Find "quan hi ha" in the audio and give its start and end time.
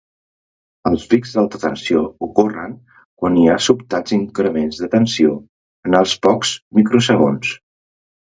3.23-3.57